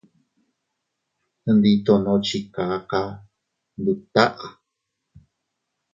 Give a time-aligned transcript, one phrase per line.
[1.53, 3.01] Ndi tono chi kaka
[3.79, 4.47] ndut taʼa.